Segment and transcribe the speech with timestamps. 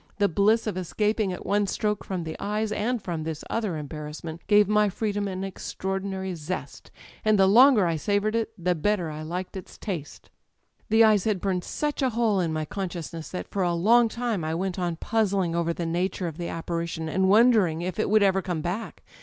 [0.17, 4.41] The bliss of escaping at one stroke from the eyes, and from this other embarrassment,
[4.47, 6.89] gave my freedom an extraordinary zest;
[7.23, 10.31] and the longer I savoured it the better I liked its taste.
[10.89, 14.09] '^The eyes had burned such a hole in my conscious ness that for a long
[14.09, 18.09] time I went on puzzling over the nature of the apparition, and wondering if it
[18.09, 19.03] would ever come back.